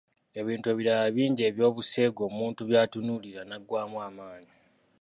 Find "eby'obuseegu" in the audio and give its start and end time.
1.49-2.21